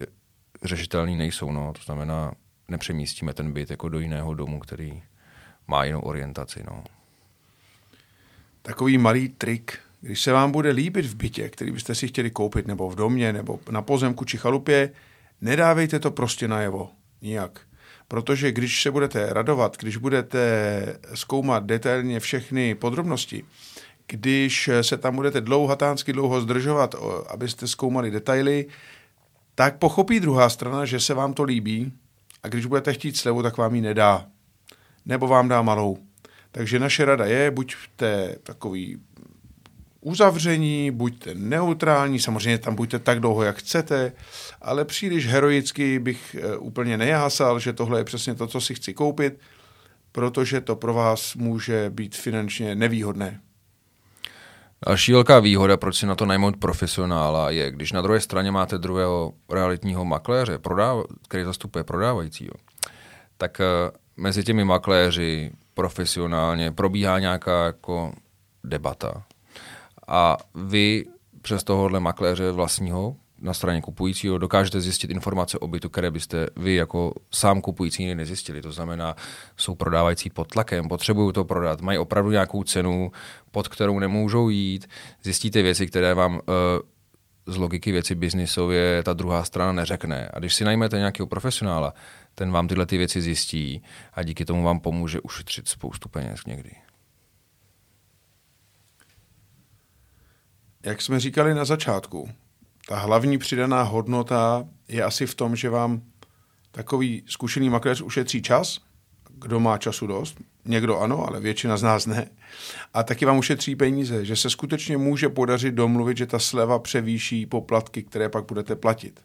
řešitelné 0.63 1.11
nejsou. 1.11 1.51
No. 1.51 1.73
To 1.73 1.81
znamená, 1.83 2.31
nepřemístíme 2.67 3.33
ten 3.33 3.51
byt 3.51 3.71
jako 3.71 3.89
do 3.89 3.99
jiného 3.99 4.33
domu, 4.33 4.59
který 4.59 5.03
má 5.67 5.83
jinou 5.83 5.99
orientaci. 5.99 6.63
No. 6.67 6.83
Takový 8.61 8.97
malý 8.97 9.29
trik, 9.29 9.79
když 10.01 10.21
se 10.21 10.31
vám 10.31 10.51
bude 10.51 10.71
líbit 10.71 11.05
v 11.05 11.15
bytě, 11.15 11.49
který 11.49 11.71
byste 11.71 11.95
si 11.95 12.07
chtěli 12.07 12.31
koupit, 12.31 12.67
nebo 12.67 12.89
v 12.89 12.95
domě, 12.95 13.33
nebo 13.33 13.59
na 13.71 13.81
pozemku 13.81 14.25
či 14.25 14.37
chalupě, 14.37 14.89
nedávejte 15.41 15.99
to 15.99 16.11
prostě 16.11 16.47
najevo. 16.47 16.89
Nijak. 17.21 17.64
Protože 18.07 18.51
když 18.51 18.81
se 18.81 18.91
budete 18.91 19.33
radovat, 19.33 19.77
když 19.77 19.97
budete 19.97 20.39
zkoumat 21.13 21.65
detailně 21.65 22.19
všechny 22.19 22.75
podrobnosti, 22.75 23.43
když 24.07 24.69
se 24.81 24.97
tam 24.97 25.15
budete 25.15 25.41
dlouhatánsky 25.41 26.13
dlouho 26.13 26.41
zdržovat, 26.41 26.95
abyste 27.27 27.67
zkoumali 27.67 28.11
detaily, 28.11 28.65
tak 29.55 29.77
pochopí 29.77 30.19
druhá 30.19 30.49
strana, 30.49 30.85
že 30.85 30.99
se 30.99 31.13
vám 31.13 31.33
to 31.33 31.43
líbí 31.43 31.91
a 32.43 32.47
když 32.47 32.65
budete 32.65 32.93
chtít 32.93 33.17
slevu, 33.17 33.43
tak 33.43 33.57
vám 33.57 33.75
ji 33.75 33.81
nedá. 33.81 34.25
Nebo 35.05 35.27
vám 35.27 35.47
dá 35.47 35.61
malou. 35.61 35.97
Takže 36.51 36.79
naše 36.79 37.05
rada 37.05 37.25
je, 37.25 37.51
buďte 37.51 38.35
takový 38.43 38.97
uzavření, 40.05 40.91
buďte 40.91 41.35
neutrální, 41.35 42.19
samozřejmě 42.19 42.57
tam 42.57 42.75
buďte 42.75 42.99
tak 42.99 43.19
dlouho, 43.19 43.43
jak 43.43 43.57
chcete, 43.57 44.11
ale 44.61 44.85
příliš 44.85 45.27
heroicky 45.27 45.99
bych 45.99 46.35
eh, 46.39 46.57
úplně 46.57 46.97
nejásal, 46.97 47.59
že 47.59 47.73
tohle 47.73 47.99
je 47.99 48.03
přesně 48.03 48.35
to, 48.35 48.47
co 48.47 48.61
si 48.61 48.75
chci 48.75 48.93
koupit, 48.93 49.39
protože 50.11 50.61
to 50.61 50.75
pro 50.75 50.93
vás 50.93 51.35
může 51.35 51.89
být 51.89 52.15
finančně 52.15 52.75
nevýhodné. 52.75 53.41
Další 54.87 55.11
velká 55.11 55.39
výhoda, 55.39 55.77
proč 55.77 55.95
si 55.95 56.05
na 56.05 56.15
to 56.15 56.25
najmout 56.25 56.57
profesionála, 56.57 57.49
je, 57.49 57.71
když 57.71 57.91
na 57.91 58.01
druhé 58.01 58.19
straně 58.19 58.51
máte 58.51 58.77
druhého 58.77 59.33
realitního 59.49 60.05
makléře, 60.05 60.57
prodáv, 60.57 61.05
který 61.27 61.43
zastupuje 61.43 61.83
prodávajícího, 61.83 62.53
tak 63.37 63.59
eh, 63.59 63.65
mezi 64.17 64.43
těmi 64.43 64.63
makléři 64.63 65.51
profesionálně 65.73 66.71
probíhá 66.71 67.19
nějaká 67.19 67.65
jako 67.65 68.13
debata. 68.63 69.23
A 70.07 70.37
vy 70.55 71.05
přes 71.41 71.63
tohohle 71.63 71.99
makléře 71.99 72.51
vlastního 72.51 73.15
na 73.41 73.53
straně 73.53 73.81
kupujícího 73.81 74.37
dokážete 74.37 74.81
zjistit 74.81 75.11
informace 75.11 75.59
o 75.59 75.67
bytu, 75.67 75.89
které 75.89 76.11
byste 76.11 76.47
vy 76.57 76.75
jako 76.75 77.13
sám 77.31 77.61
kupující 77.61 78.15
nezjistili. 78.15 78.61
To 78.61 78.71
znamená, 78.71 79.15
jsou 79.57 79.75
prodávající 79.75 80.29
pod 80.29 80.47
tlakem, 80.47 80.87
potřebují 80.87 81.33
to 81.33 81.45
prodat, 81.45 81.81
mají 81.81 81.97
opravdu 81.97 82.31
nějakou 82.31 82.63
cenu, 82.63 83.11
pod 83.51 83.67
kterou 83.67 83.99
nemůžou 83.99 84.49
jít. 84.49 84.87
Zjistíte 85.23 85.61
věci, 85.61 85.87
které 85.87 86.13
vám 86.13 86.33
uh, 86.33 86.41
z 87.53 87.57
logiky 87.57 87.91
věci 87.91 88.15
biznisově 88.15 89.03
ta 89.03 89.13
druhá 89.13 89.43
strana 89.43 89.71
neřekne. 89.71 90.29
A 90.33 90.39
když 90.39 90.55
si 90.55 90.63
najmete 90.63 90.97
nějakého 90.97 91.27
profesionála, 91.27 91.93
ten 92.35 92.51
vám 92.51 92.67
tyhle 92.67 92.85
ty 92.85 92.97
věci 92.97 93.21
zjistí 93.21 93.83
a 94.13 94.23
díky 94.23 94.45
tomu 94.45 94.63
vám 94.63 94.79
pomůže 94.79 95.21
ušetřit 95.21 95.67
spoustu 95.67 96.09
peněz 96.09 96.39
někdy. 96.47 96.71
Jak 100.85 101.01
jsme 101.01 101.19
říkali 101.19 101.53
na 101.53 101.65
začátku, 101.65 102.29
ta 102.87 102.99
hlavní 102.99 103.37
přidaná 103.37 103.83
hodnota 103.83 104.67
je 104.87 105.03
asi 105.03 105.25
v 105.25 105.35
tom, 105.35 105.55
že 105.55 105.69
vám 105.69 106.01
takový 106.71 107.23
zkušený 107.27 107.69
makléř 107.69 108.01
ušetří 108.01 108.41
čas, 108.41 108.79
kdo 109.39 109.59
má 109.59 109.77
času 109.77 110.07
dost, 110.07 110.37
někdo 110.65 110.99
ano, 110.99 111.27
ale 111.27 111.39
většina 111.39 111.77
z 111.77 111.83
nás 111.83 112.05
ne. 112.05 112.29
A 112.93 113.03
taky 113.03 113.25
vám 113.25 113.37
ušetří 113.37 113.75
peníze, 113.75 114.25
že 114.25 114.35
se 114.35 114.49
skutečně 114.49 114.97
může 114.97 115.29
podařit 115.29 115.75
domluvit, 115.75 116.17
že 116.17 116.25
ta 116.25 116.39
sleva 116.39 116.79
převýší 116.79 117.45
poplatky, 117.45 118.03
které 118.03 118.29
pak 118.29 118.45
budete 118.45 118.75
platit. 118.75 119.19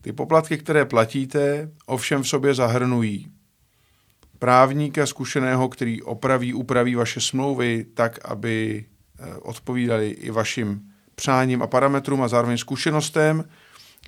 Ty 0.00 0.12
poplatky, 0.12 0.58
které 0.58 0.84
platíte, 0.84 1.70
ovšem 1.86 2.22
v 2.22 2.28
sobě 2.28 2.54
zahrnují 2.54 3.28
právníka 4.38 5.06
zkušeného, 5.06 5.68
který 5.68 6.02
opraví, 6.02 6.54
upraví 6.54 6.94
vaše 6.94 7.20
smlouvy 7.20 7.86
tak, 7.94 8.18
aby 8.24 8.84
odpovídali 9.42 10.10
i 10.10 10.30
vašim 10.30 10.80
přáním 11.14 11.62
a 11.62 11.66
parametrům 11.66 12.22
a 12.22 12.28
zároveň 12.28 12.56
zkušenostem 12.56 13.44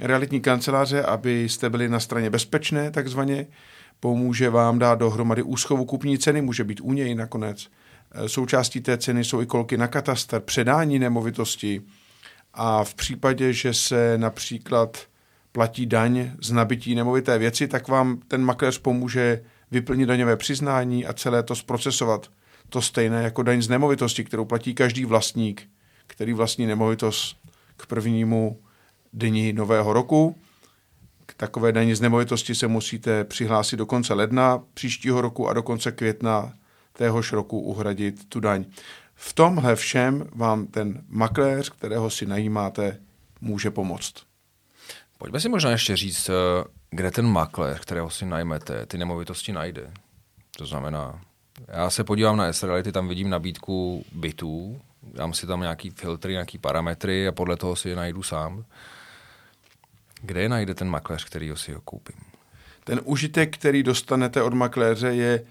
realitní 0.01 0.41
kanceláře, 0.41 1.03
abyste 1.03 1.71
byli 1.71 1.89
na 1.89 2.01
straně 2.01 2.31
bezpečné, 2.31 2.91
takzvaně. 2.91 3.47
Pomůže 4.01 4.51
vám 4.51 4.79
dát 4.79 4.99
dohromady 4.99 5.43
úschovu 5.43 5.85
kupní 5.85 6.19
ceny, 6.19 6.43
může 6.43 6.65
být 6.65 6.81
u 6.81 6.93
něj 6.93 7.15
nakonec. 7.15 7.69
Eh, 8.13 8.29
součástí 8.29 8.81
té 8.81 8.99
ceny 8.99 9.25
jsou 9.25 9.43
i 9.43 9.47
kolky 9.47 9.77
na 9.77 9.87
kataster, 9.87 10.41
předání 10.41 10.99
nemovitosti 10.99 11.83
a 12.55 12.85
v 12.85 12.95
případě, 12.95 13.53
že 13.53 13.75
se 13.75 14.19
například 14.19 14.99
platí 15.53 15.87
daň 15.87 16.31
z 16.43 16.53
nabití 16.53 16.95
nemovité 16.95 17.39
věci, 17.39 17.69
tak 17.69 17.89
vám 17.89 18.21
ten 18.29 18.45
makléř 18.45 18.79
pomůže 18.79 19.43
vyplnit 19.71 20.09
daňové 20.09 20.37
přiznání 20.37 21.07
a 21.07 21.13
celé 21.13 21.43
to 21.43 21.55
zprocesovat. 21.55 22.31
To 22.69 22.83
stejné 22.83 23.23
jako 23.23 23.43
daň 23.43 23.63
z 23.63 23.69
nemovitosti, 23.69 24.25
kterou 24.25 24.45
platí 24.45 24.75
každý 24.75 25.05
vlastník 25.05 25.69
který 26.07 26.33
vlastní 26.33 26.67
nemovitost 26.67 27.37
k 27.77 27.87
prvnímu 27.87 28.61
dni 29.13 29.53
nového 29.53 29.93
roku. 29.93 30.39
K 31.27 31.35
takové 31.35 31.73
daní 31.73 31.95
z 31.95 32.01
nemovitosti 32.01 32.55
se 32.55 32.69
musíte 32.69 33.25
přihlásit 33.25 33.77
do 33.77 33.87
konce 33.87 34.15
ledna 34.15 34.63
příštího 34.75 35.21
roku 35.21 35.49
a 35.49 35.53
do 35.53 35.63
konce 35.63 35.93
května 35.93 36.53
téhož 36.93 37.33
roku 37.33 37.61
uhradit 37.61 38.29
tu 38.29 38.41
daň. 38.41 38.65
V 39.15 39.33
tomhle 39.33 39.77
všem 39.77 40.29
vám 40.35 40.67
ten 40.67 41.05
makléř, 41.09 41.71
kterého 41.71 42.11
si 42.11 42.27
najímáte, 42.27 42.99
může 43.41 43.71
pomoct. 43.71 44.15
Pojďme 45.19 45.41
si 45.41 45.49
možná 45.49 45.71
ještě 45.71 45.97
říct, 45.97 46.29
eh, 46.29 46.65
kde 46.91 47.11
ten 47.11 47.27
makléř, 47.27 47.81
kterého 47.81 48.11
si 48.11 48.27
najmete, 48.27 48.87
ty 48.87 48.99
nemovitosti 48.99 49.53
najde. 49.53 49.93
To 50.57 50.67
znamená, 50.67 51.21
já 51.69 51.91
se 51.91 52.05
podívám 52.05 52.37
na 52.37 52.53
s 52.53 52.83
tam 52.93 53.09
vidím 53.09 53.31
nabídku 53.31 54.05
bytů, 54.13 54.81
dám 55.15 55.35
si 55.35 55.47
tam 55.47 55.61
nějaký 55.61 55.91
filtry, 55.91 56.33
nějaký 56.33 56.59
parametry 56.59 57.29
a 57.29 57.33
podle 57.33 57.57
toho 57.57 57.77
si 57.77 57.89
je 57.89 57.97
najdu 57.97 58.23
sám. 58.23 58.65
Kde 60.23 60.43
je 60.43 60.49
najde 60.49 60.75
ten 60.75 60.89
makléř, 60.89 61.25
který 61.25 61.53
si 61.55 61.73
ho 61.73 61.81
koupím? 61.81 62.17
Ten 62.85 63.01
užitek, 63.05 63.55
který 63.59 63.83
dostanete 63.83 64.43
od 64.43 64.55
makléře, 64.55 65.09
je 65.09 65.45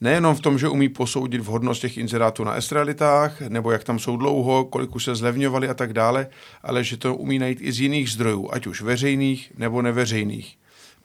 nejenom 0.00 0.34
v 0.34 0.40
tom, 0.40 0.58
že 0.58 0.68
umí 0.68 0.88
posoudit 0.88 1.40
vhodnost 1.40 1.80
těch 1.80 1.96
inzerátů 1.96 2.44
na 2.44 2.54
estralitách, 2.54 3.40
nebo 3.40 3.70
jak 3.70 3.84
tam 3.84 3.98
jsou 3.98 4.16
dlouho, 4.16 4.64
kolik 4.64 4.94
už 4.94 5.04
se 5.04 5.14
zlevňovali 5.14 5.68
a 5.68 5.74
tak 5.74 5.92
dále, 5.92 6.28
ale 6.62 6.84
že 6.84 6.96
to 6.96 7.14
umí 7.14 7.38
najít 7.38 7.58
i 7.60 7.72
z 7.72 7.80
jiných 7.80 8.10
zdrojů, 8.10 8.48
ať 8.52 8.66
už 8.66 8.82
veřejných 8.82 9.52
nebo 9.56 9.82
neveřejných. 9.82 10.58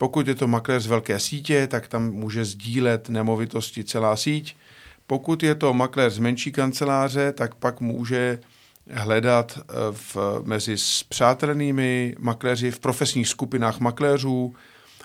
Pokud 0.04 0.28
je 0.28 0.36
to 0.36 0.48
makléř 0.48 0.84
z 0.84 0.88
velké 0.88 1.20
sítě, 1.20 1.68
tak 1.68 1.88
tam 1.88 2.12
může 2.12 2.46
sdílet 2.46 3.10
nemovitosti 3.10 3.84
celá 3.84 4.16
síť. 4.16 4.56
Pokud 5.08 5.44
je 5.44 5.56
to 5.56 5.74
makléř 5.74 6.14
z 6.14 6.20
menší 6.20 6.52
kanceláře, 6.52 7.32
tak 7.32 7.56
pak 7.56 7.82
může 7.82 8.40
hledat 8.92 9.60
eh, 9.60 9.74
v, 9.92 10.18
mezi 10.44 10.78
spřátelenými 10.78 12.16
makléři 12.20 12.72
v 12.72 12.80
profesních 12.80 13.28
skupinách 13.28 13.80
makléřů, 13.80 14.56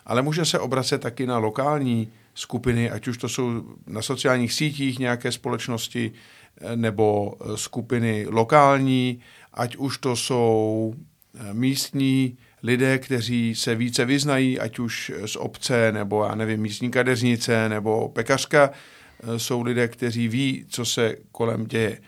ale 0.06 0.22
může 0.22 0.44
se 0.44 0.58
obracet 0.58 1.00
taky 1.00 1.26
na 1.26 1.38
lokální 1.38 2.12
skupiny, 2.34 2.90
ať 2.90 3.08
už 3.08 3.18
to 3.18 3.28
jsou 3.28 3.62
na 3.86 4.02
sociálních 4.02 4.52
sítích 4.52 4.98
nějaké 4.98 5.32
společnosti 5.32 6.12
eh, 6.60 6.76
nebo 6.76 7.34
eh, 7.40 7.56
skupiny 7.56 8.26
lokální, 8.28 9.20
ať 9.54 9.76
už 9.76 9.98
to 9.98 10.16
jsou 10.16 10.94
místní 11.52 12.38
lidé, 12.62 12.98
kteří 12.98 13.54
se 13.54 13.74
více 13.74 14.04
vyznají, 14.04 14.60
ať 14.60 14.78
už 14.78 15.12
z 15.26 15.36
obce, 15.36 15.92
nebo 15.92 16.24
já 16.24 16.34
nevím, 16.34 16.60
místní 16.60 16.90
kadeřnice, 16.90 17.68
nebo 17.68 18.08
pekařka, 18.08 18.70
Eh, 19.22 19.38
jsou 19.38 19.62
lidé, 19.62 19.88
kteří 19.88 20.28
ví, 20.28 20.66
co 20.68 20.84
se 20.84 21.16
kolem 21.32 21.66
děje. 21.66 22.00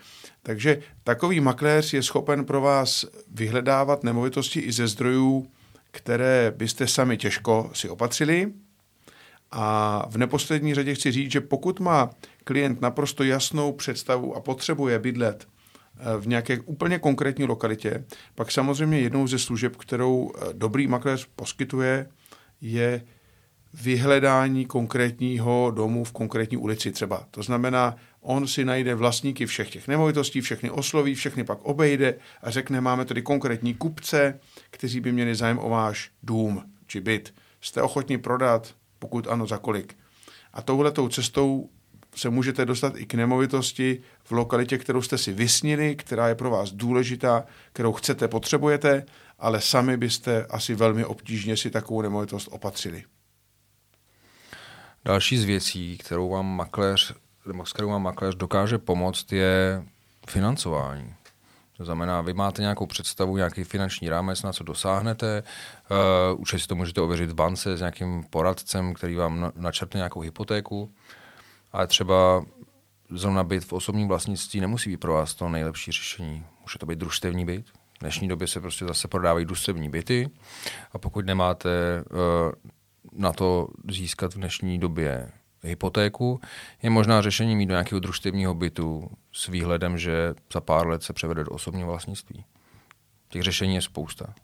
Takže 0.43 0.79
takový 1.05 1.41
makléř 1.41 1.95
je 1.95 2.03
schopen 2.03 2.45
pro 2.45 2.61
vás 2.61 3.05
vyhledávat 3.31 4.05
nemovitosti 4.05 4.61
i 4.61 4.73
ze 4.73 4.89
zdrojů, 4.89 5.51
které 5.91 6.53
byste 6.57 6.87
sami 6.87 7.17
těžko 7.17 7.71
si 7.75 7.89
opatřili. 7.89 8.53
A 9.51 10.07
v 10.11 10.17
neposlední 10.17 10.75
řadě 10.75 10.95
chci 10.95 11.13
říct, 11.13 11.33
že 11.33 11.41
pokud 11.41 11.81
má 11.81 12.11
klient 12.45 12.81
naprosto 12.81 13.25
jasnou 13.25 13.73
představu 13.73 14.37
a 14.37 14.41
potřebuje 14.41 14.99
bydlet 14.99 15.49
v 16.19 16.27
nějaké 16.27 16.61
úplně 16.61 16.99
konkrétní 16.99 17.45
lokalitě, 17.45 18.05
pak 18.35 18.53
samozřejmě 18.53 19.01
jednou 19.01 19.27
ze 19.27 19.39
služeb, 19.39 19.77
kterou 19.77 20.33
eh, 20.35 20.53
dobrý 20.53 20.87
makléř 20.87 21.29
poskytuje, 21.37 22.09
je 22.61 23.03
vyhledání 23.75 24.67
konkrétního 24.67 25.73
domu 25.77 26.05
v 26.05 26.13
konkrétní 26.13 26.57
ulici 26.57 26.93
třeba. 26.93 27.27
To 27.31 27.43
znamená, 27.43 27.97
on 28.21 28.47
si 28.47 28.65
najde 28.65 28.95
vlastníky 28.95 29.47
všech 29.47 29.71
těch 29.71 29.89
nemovitostí, 29.89 30.41
všechny 30.41 30.71
osloví, 30.71 31.15
všechny 31.15 31.45
pak 31.45 31.59
obejde 31.63 32.15
a 32.43 32.51
řekne, 32.51 32.81
máme 32.81 33.05
tady 33.05 33.23
konkrétní 33.23 33.75
kupce, 33.75 34.41
kteří 34.71 35.01
by 35.01 35.13
měli 35.13 35.35
zájem 35.35 35.59
o 35.59 35.69
váš 35.69 36.11
dům 36.23 36.63
či 36.87 37.01
byt. 37.01 37.35
Jste 37.61 37.83
ochotní 37.83 38.19
prodat 38.19 38.75
Pokud 38.99 39.27
ano, 39.27 39.47
za 39.47 39.59
kolik. 39.59 39.97
A 40.53 40.63
touhletou 40.63 41.09
cestou 41.09 41.71
se 42.15 42.31
můžete 42.31 42.65
dostat 42.65 42.97
i 42.97 43.07
k 43.07 43.15
nemovitosti 43.15 44.01
v 44.25 44.33
lokalitě, 44.33 44.79
kterou 44.79 45.03
jste 45.03 45.19
si 45.19 45.33
vysnili, 45.33 45.97
která 45.97 46.29
je 46.29 46.35
pro 46.35 46.51
vás 46.51 46.73
důležitá, 46.73 47.45
kterou 47.73 47.93
chcete, 47.93 48.29
potřebujete, 48.29 49.07
ale 49.39 49.61
sami 49.61 49.97
byste 49.97 50.47
asi 50.47 50.75
velmi 50.75 51.05
obtížně 51.05 51.57
si 51.57 51.71
takovou 51.71 52.03
nemovitost 52.03 52.49
opatřili. 52.51 53.05
Další 55.05 55.39
z 55.39 55.45
věcí, 55.45 55.99
kterou 55.99 56.29
vám 56.29 56.47
makléř, 56.57 57.15
nebo 57.47 57.67
s 57.67 57.73
kterou 57.73 57.91
vám 57.91 58.03
makléř 58.03 58.35
dokáže 58.35 58.79
pomoct, 58.79 59.33
je 59.33 59.85
financování. 60.29 61.15
To 61.77 61.85
znamená, 61.85 62.21
vy 62.21 62.33
máte 62.33 62.63
nějakou 62.63 62.87
představu, 62.87 63.37
nějaký 63.37 63.65
finanční 63.65 64.09
rámec, 64.09 64.43
na 64.43 64.53
co 64.53 64.65
dosáhnete. 64.65 65.43
Uh, 65.91 66.41
určitě 66.41 66.59
si 66.63 66.69
to 66.69 66.75
můžete 66.75 67.01
ověřit 67.01 67.31
v 67.31 67.35
bance 67.35 67.77
s 67.77 67.81
nějakým 67.81 68.25
poradcem, 68.31 68.95
který 68.95 69.15
vám 69.15 69.53
načrtne 69.57 69.99
nějakou 69.99 70.21
hypotéku. 70.21 70.93
Ale 71.73 71.87
třeba 71.87 72.45
zrovna 73.11 73.45
byt 73.45 73.65
v 73.65 73.73
osobním 73.73 74.09
vlastnictví 74.09 74.61
nemusí 74.61 74.91
být 74.91 74.97
pro 74.97 75.13
vás 75.13 75.35
to 75.35 75.49
nejlepší 75.49 75.93
řešení. 75.93 76.45
Může 76.61 76.79
to 76.79 76.87
být 76.87 76.99
družstevní 76.99 77.45
byt. 77.45 77.67
V 77.69 78.01
dnešní 78.01 78.29
době 78.29 78.47
se 78.47 78.61
prostě 78.61 78.85
zase 78.85 79.09
prodávají 79.09 79.45
družstevní 79.45 79.89
byty 79.89 80.31
a 80.93 80.99
pokud 80.99 81.27
nemáte 81.27 81.71
uh, 82.11 82.53
na 83.13 83.33
to 83.33 83.69
získat 83.89 84.35
v 84.35 84.39
dnešní 84.39 84.79
době 84.79 85.31
hypotéku, 85.63 86.41
je 86.83 86.91
možná 86.91 87.23
řešení 87.23 87.57
mít 87.57 87.67
do 87.67 87.73
nějakého 87.73 88.01
družstevního 88.01 88.55
bytu 88.55 89.11
s 89.33 89.49
výhledem, 89.49 89.99
že 89.99 90.35
za 90.53 90.61
pár 90.61 90.87
let 90.87 91.03
se 91.03 91.13
převede 91.13 91.45
do 91.45 91.51
osobního 91.51 91.89
vlastnictví. 91.89 92.45
Těch 93.29 93.43
řešení 93.43 93.75
je 93.75 93.83
spousta. 93.83 94.35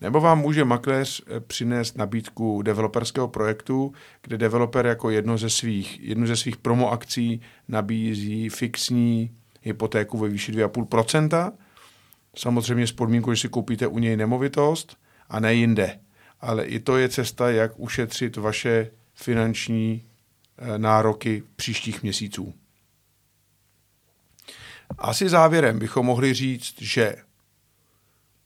Nebo 0.00 0.20
vám 0.20 0.38
může 0.38 0.64
makléř 0.64 1.22
eh, 1.26 1.40
přinést 1.40 1.98
nabídku 1.98 2.62
developerského 2.62 3.28
projektu, 3.28 3.92
kde 4.22 4.38
developer 4.38 4.86
jako 4.86 5.10
jedno 5.10 5.38
ze 5.38 5.50
svých, 5.50 6.00
jednu 6.00 6.26
ze 6.26 6.36
svých 6.36 6.56
promo 6.56 6.92
akcí 6.92 7.40
nabízí 7.68 8.48
fixní 8.48 9.30
hypotéku 9.62 10.18
ve 10.18 10.28
výši 10.28 10.52
2,5%. 10.52 11.52
Samozřejmě 12.36 12.86
s 12.86 12.92
podmínkou, 12.92 13.34
že 13.34 13.40
si 13.40 13.48
koupíte 13.48 13.86
u 13.86 13.98
něj 13.98 14.16
nemovitost 14.16 14.96
a 15.28 15.40
ne 15.40 15.54
jinde. 15.54 16.00
Ale 16.40 16.64
i 16.64 16.80
to 16.80 16.96
je 16.96 17.08
cesta, 17.08 17.50
jak 17.50 17.72
ušetřit 17.76 18.36
vaše 18.36 18.90
finanční 19.14 20.04
eh, 20.58 20.78
nároky 20.78 21.42
příštích 21.56 22.02
měsíců. 22.02 22.54
Asi 24.98 25.28
závěrem 25.28 25.78
bychom 25.78 26.06
mohli 26.06 26.34
říct, 26.34 26.82
že 26.82 27.16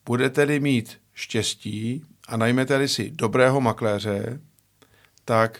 budete-li 0.05 0.59
mít 0.59 1.04
štěstí 1.15 2.03
a 2.27 2.37
najmete-li 2.37 2.87
si 2.87 3.11
dobrého 3.11 3.61
makléře, 3.61 4.39
tak 5.25 5.59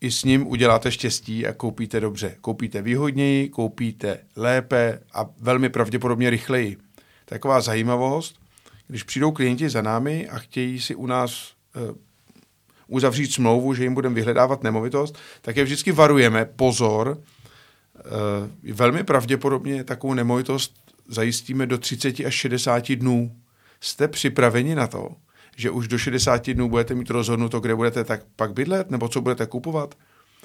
i 0.00 0.10
s 0.10 0.24
ním 0.24 0.46
uděláte 0.46 0.92
štěstí 0.92 1.46
a 1.46 1.52
koupíte 1.52 2.00
dobře. 2.00 2.36
Koupíte 2.40 2.82
výhodněji, 2.82 3.48
koupíte 3.48 4.18
lépe 4.36 5.00
a 5.12 5.26
velmi 5.40 5.68
pravděpodobně 5.68 6.30
rychleji. 6.30 6.76
Taková 7.24 7.60
zajímavost, 7.60 8.40
když 8.86 9.02
přijdou 9.02 9.32
klienti 9.32 9.68
za 9.68 9.82
námi 9.82 10.28
a 10.28 10.38
chtějí 10.38 10.80
si 10.80 10.94
u 10.94 11.06
nás 11.06 11.52
uh, 11.76 11.96
uzavřít 12.86 13.32
smlouvu, 13.32 13.74
že 13.74 13.82
jim 13.82 13.94
budeme 13.94 14.14
vyhledávat 14.14 14.62
nemovitost, 14.62 15.18
tak 15.40 15.56
je 15.56 15.64
vždycky 15.64 15.92
varujeme, 15.92 16.44
pozor, 16.44 17.18
uh, 18.68 18.74
velmi 18.74 19.04
pravděpodobně 19.04 19.84
takovou 19.84 20.14
nemovitost 20.14 20.74
zajistíme 21.08 21.66
do 21.66 21.78
30 21.78 22.20
až 22.20 22.34
60 22.34 22.92
dnů 22.92 23.36
jste 23.80 24.08
připraveni 24.08 24.74
na 24.74 24.86
to, 24.86 25.08
že 25.56 25.70
už 25.70 25.88
do 25.88 25.98
60 25.98 26.50
dnů 26.50 26.68
budete 26.68 26.94
mít 26.94 27.10
rozhodnuto, 27.10 27.60
kde 27.60 27.74
budete 27.74 28.04
tak 28.04 28.20
pak 28.36 28.52
bydlet, 28.52 28.90
nebo 28.90 29.08
co 29.08 29.20
budete 29.20 29.46
kupovat? 29.46 29.94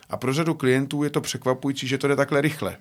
A 0.10 0.18
pro 0.18 0.34
řadu 0.34 0.54
klientů 0.54 1.04
je 1.04 1.10
to 1.10 1.22
překvapující, 1.22 1.88
že 1.88 1.98
to 1.98 2.08
jde 2.08 2.16
takhle 2.16 2.42
rychle. 2.42 2.78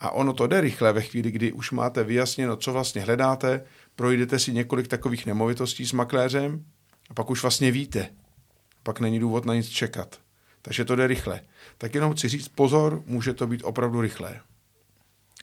A 0.00 0.10
ono 0.10 0.32
to 0.32 0.46
jde 0.46 0.60
rychle 0.60 0.92
ve 0.92 1.02
chvíli, 1.02 1.30
kdy 1.30 1.52
už 1.52 1.70
máte 1.70 2.04
vyjasněno, 2.04 2.56
co 2.56 2.72
vlastně 2.72 3.02
hledáte, 3.02 3.64
projdete 3.96 4.38
si 4.38 4.52
několik 4.52 4.88
takových 4.88 5.26
nemovitostí 5.26 5.86
s 5.86 5.92
makléřem 5.92 6.64
a 7.10 7.14
pak 7.14 7.30
už 7.30 7.42
vlastně 7.42 7.70
víte. 7.70 8.08
Pak 8.82 9.00
není 9.00 9.18
důvod 9.18 9.44
na 9.44 9.54
nic 9.54 9.68
čekat. 9.68 10.20
Takže 10.62 10.84
to 10.84 10.96
jde 10.96 11.06
rychle. 11.06 11.40
Tak 11.78 11.94
jenom 11.94 12.12
chci 12.12 12.28
říct, 12.28 12.48
pozor, 12.48 13.02
může 13.06 13.34
to 13.34 13.46
být 13.46 13.62
opravdu 13.64 14.00
rychlé. 14.00 14.40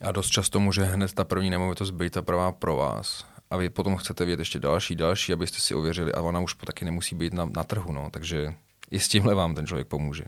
A 0.02 0.12
dost 0.12 0.30
často 0.30 0.60
může 0.60 0.84
hned 0.84 1.12
ta 1.12 1.24
první 1.24 1.50
nemovitost 1.50 1.90
být 1.90 2.12
ta 2.12 2.22
pravá 2.22 2.52
pro 2.52 2.76
vás 2.76 3.31
a 3.52 3.56
vy 3.56 3.70
potom 3.70 3.96
chcete 3.96 4.24
vědět 4.24 4.40
ještě 4.40 4.58
další, 4.58 4.94
další, 4.94 5.32
abyste 5.32 5.60
si 5.60 5.74
ověřili 5.74 6.12
a 6.12 6.20
ona 6.20 6.40
už 6.40 6.54
taky 6.54 6.84
nemusí 6.84 7.14
být 7.14 7.32
na, 7.32 7.44
na 7.44 7.64
trhu, 7.64 7.92
no, 7.92 8.10
takže 8.10 8.54
i 8.90 9.00
s 9.00 9.08
tímhle 9.08 9.34
vám 9.34 9.54
ten 9.54 9.66
člověk 9.66 9.88
pomůže. 9.88 10.24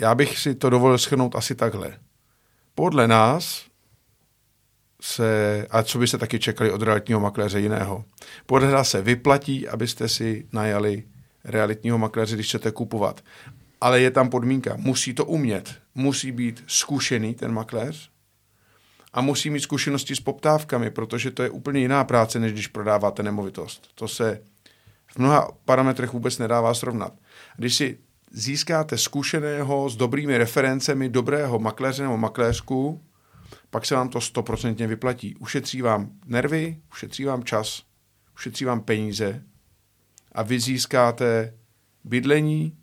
Já 0.00 0.14
bych 0.14 0.38
si 0.38 0.54
to 0.54 0.70
dovolil 0.70 0.98
schrnout 0.98 1.34
asi 1.34 1.54
takhle. 1.54 1.98
Podle 2.74 3.08
nás 3.08 3.64
se, 5.02 5.66
a 5.70 5.82
co 5.82 5.98
byste 5.98 6.18
taky 6.18 6.38
čekali 6.38 6.72
od 6.72 6.82
realitního 6.82 7.20
makléře 7.20 7.60
jiného, 7.60 8.04
podle 8.46 8.70
nás 8.70 8.90
se 8.90 9.02
vyplatí, 9.02 9.68
abyste 9.68 10.08
si 10.08 10.46
najali 10.52 11.04
realitního 11.44 11.98
makléře, 11.98 12.34
když 12.34 12.48
chcete 12.48 12.70
kupovat. 12.70 13.24
Ale 13.80 14.00
je 14.00 14.10
tam 14.10 14.30
podmínka, 14.30 14.76
musí 14.76 15.14
to 15.14 15.24
umět, 15.24 15.74
musí 15.94 16.32
být 16.32 16.64
zkušený 16.66 17.34
ten 17.34 17.52
makléř, 17.52 18.10
a 19.12 19.20
musí 19.20 19.50
mít 19.50 19.60
zkušenosti 19.60 20.16
s 20.16 20.20
poptávkami, 20.20 20.90
protože 20.90 21.30
to 21.30 21.42
je 21.42 21.50
úplně 21.50 21.80
jiná 21.80 22.04
práce, 22.04 22.38
než 22.40 22.52
když 22.52 22.66
prodáváte 22.66 23.22
nemovitost. 23.22 23.88
To 23.94 24.08
se 24.08 24.40
v 25.06 25.18
mnoha 25.18 25.50
parametrech 25.64 26.12
vůbec 26.12 26.38
nedává 26.38 26.74
srovnat. 26.74 27.12
Když 27.56 27.74
si 27.74 27.98
získáte 28.30 28.98
zkušeného 28.98 29.90
s 29.90 29.96
dobrými 29.96 30.38
referencemi 30.38 31.08
dobrého 31.08 31.58
makléře 31.58 32.02
nebo 32.02 32.16
makléřku, 32.16 33.02
pak 33.70 33.86
se 33.86 33.94
vám 33.94 34.08
to 34.08 34.20
stoprocentně 34.20 34.86
vyplatí. 34.86 35.36
Ušetří 35.36 35.82
vám 35.82 36.10
nervy, 36.26 36.76
ušetří 36.92 37.24
vám 37.24 37.44
čas, 37.44 37.82
ušetří 38.34 38.64
vám 38.64 38.80
peníze 38.80 39.42
a 40.32 40.42
vy 40.42 40.60
získáte 40.60 41.54
bydlení, 42.04 42.76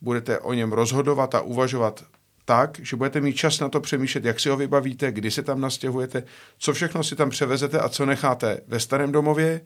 budete 0.00 0.38
o 0.38 0.52
něm 0.52 0.72
rozhodovat 0.72 1.34
a 1.34 1.40
uvažovat 1.40 2.04
tak, 2.46 2.80
že 2.82 2.96
budete 2.96 3.20
mít 3.20 3.36
čas 3.36 3.60
na 3.60 3.68
to 3.68 3.80
přemýšlet, 3.80 4.24
jak 4.24 4.40
si 4.40 4.48
ho 4.48 4.56
vybavíte, 4.56 5.12
kdy 5.12 5.30
se 5.30 5.42
tam 5.42 5.60
nastěhujete, 5.60 6.22
co 6.58 6.72
všechno 6.72 7.04
si 7.04 7.16
tam 7.16 7.30
převezete 7.30 7.80
a 7.80 7.88
co 7.88 8.06
necháte 8.06 8.60
ve 8.66 8.80
starém 8.80 9.12
domově, 9.12 9.60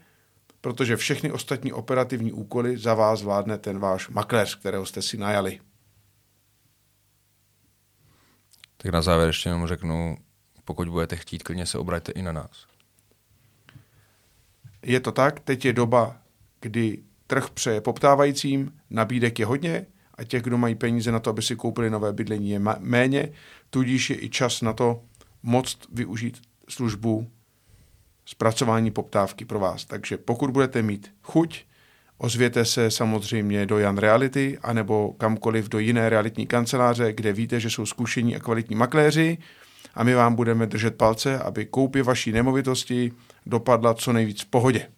protože 0.61 0.97
všechny 0.97 1.33
ostatní 1.33 1.73
operativní 1.73 2.33
úkoly 2.33 2.77
za 2.77 2.95
vás 2.95 3.21
zvládne 3.21 3.59
ten 3.59 3.79
váš 3.79 4.09
makléř, 4.09 4.55
kterého 4.55 4.87
jste 4.87 5.03
si 5.03 5.17
najali. 5.17 5.61
Tak 8.77 8.93
na 8.93 9.03
závěr 9.03 9.29
ještě 9.29 9.49
jenom 9.49 9.67
řeknu, 9.67 10.17
pokud 10.65 10.89
budete 10.89 11.17
chtít, 11.17 11.43
klidně 11.43 11.67
se 11.67 11.79
obraťte 11.79 12.13
i 12.13 12.23
na 12.23 12.33
nás. 12.33 12.67
Je 14.83 15.01
to 15.01 15.13
tak, 15.13 15.41
teď 15.41 15.65
je 15.65 15.73
doba, 15.73 16.17
kdy 16.61 17.03
trh 17.27 17.51
přeje 17.51 17.81
poptávajícím, 17.81 18.81
nabídek 18.91 19.39
je 19.39 19.47
hodně, 19.47 19.87
a 20.21 20.25
těch, 20.25 20.43
kdo 20.43 20.59
mají 20.59 20.75
peníze 20.75 21.13
na 21.13 21.19
to, 21.19 21.31
aby 21.31 21.43
si 21.43 21.57
koupili 21.57 21.91
nové 21.91 22.13
bydlení, 22.13 22.51
je 22.51 22.61
méně, 22.79 23.33
tudíž 23.71 24.11
je 24.11 24.25
i 24.25 24.29
čas 24.29 24.63
na 24.63 24.73
to 24.73 25.01
moct 25.43 25.79
využít 25.93 26.43
službu 26.69 27.31
zpracování 28.27 28.91
poptávky 28.91 29.45
pro 29.45 29.59
vás. 29.59 29.85
Takže 29.85 30.19
pokud 30.19 30.51
budete 30.51 30.83
mít 30.83 31.15
chuť, 31.23 31.65
ozvěte 32.19 32.65
se 32.65 32.91
samozřejmě 32.91 33.67
do 33.67 33.79
Jan 33.79 33.99
Reality 33.99 34.59
anebo 34.63 35.13
kamkoliv 35.19 35.69
do 35.69 35.79
jiné 35.79 36.09
realitní 36.11 36.47
kanceláře, 36.47 37.13
kde 37.13 37.33
víte, 37.33 37.61
že 37.61 37.71
jsou 37.71 37.87
zkušení 37.87 38.37
a 38.37 38.41
kvalitní 38.41 38.77
makléři 38.77 39.39
a 39.95 40.05
my 40.05 40.15
vám 40.15 40.35
budeme 40.35 40.67
držet 40.67 40.97
palce, 40.97 41.39
aby 41.39 41.67
koupě 41.67 42.03
vaší 42.03 42.33
nemovitosti 42.33 43.13
dopadla 43.47 43.95
co 43.95 44.13
nejvíc 44.13 44.43
v 44.43 44.47
pohodě. 44.47 44.89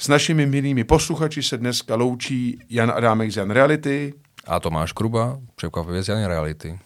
S 0.00 0.08
našimi 0.08 0.46
milými 0.46 0.84
posluchači 0.84 1.42
se 1.42 1.58
dneska 1.58 1.96
loučí 1.96 2.58
Jan 2.70 2.90
Adámek 2.90 3.32
z 3.32 3.36
Jan 3.36 3.50
Reality. 3.50 4.14
A 4.46 4.60
Tomáš 4.60 4.92
Kruba, 4.92 5.38
překvapivě 5.56 6.02
z 6.02 6.08
Jan 6.08 6.24
Reality. 6.24 6.78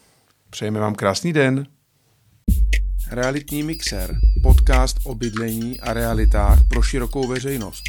Přejeme 0.51 0.81
vám 0.81 0.95
krásný 0.95 1.33
den. 1.33 1.67
Realitní 3.11 3.63
mixer, 3.63 4.17
podcast 4.43 4.97
o 5.05 5.15
bydlení 5.15 5.81
a 5.81 5.93
realitách 5.93 6.59
pro 6.69 6.83
širokou 6.83 7.29
veřejnost. 7.29 7.83